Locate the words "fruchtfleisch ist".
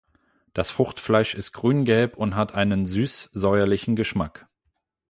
0.71-1.51